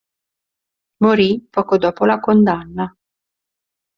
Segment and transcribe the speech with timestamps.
[1.03, 2.91] Morì poco dopo la condanna.